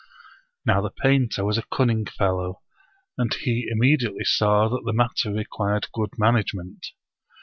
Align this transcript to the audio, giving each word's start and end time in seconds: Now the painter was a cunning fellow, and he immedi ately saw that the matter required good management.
Now 0.65 0.81
the 0.81 0.89
painter 0.89 1.45
was 1.45 1.59
a 1.59 1.65
cunning 1.71 2.05
fellow, 2.07 2.63
and 3.19 3.31
he 3.31 3.69
immedi 3.71 4.01
ately 4.07 4.25
saw 4.25 4.67
that 4.67 4.81
the 4.83 4.93
matter 4.93 5.31
required 5.31 5.89
good 5.93 6.09
management. 6.17 6.87